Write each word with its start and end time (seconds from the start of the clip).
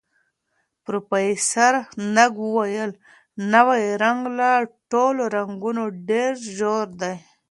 پروفیسر 0.83 1.73
نګ 2.15 2.33
وویل، 2.45 2.91
نوی 3.53 3.83
رنګ 4.03 4.21
له 4.37 4.51
ټولو 4.91 5.23
رنګونو 5.35 5.83
ډېر 6.09 6.31
ژور 6.57 6.87
دی. 7.01 7.15